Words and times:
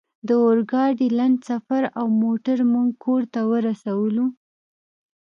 د 0.27 0.29
اورګاډي 0.45 1.07
لنډ 1.19 1.37
سفر 1.49 1.81
او 1.99 2.05
موټر 2.23 2.57
موږ 2.73 2.89
کور 3.03 3.21
ته 3.33 3.41
ورسولو 3.51 4.25